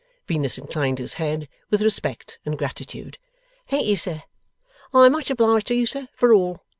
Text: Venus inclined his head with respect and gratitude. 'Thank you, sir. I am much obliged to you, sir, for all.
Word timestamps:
Venus 0.25 0.57
inclined 0.57 0.97
his 0.97 1.13
head 1.21 1.47
with 1.69 1.83
respect 1.83 2.39
and 2.43 2.57
gratitude. 2.57 3.19
'Thank 3.67 3.85
you, 3.85 3.95
sir. 3.95 4.23
I 4.95 5.05
am 5.05 5.11
much 5.11 5.29
obliged 5.29 5.67
to 5.67 5.75
you, 5.75 5.85
sir, 5.85 6.07
for 6.15 6.33
all. 6.33 6.61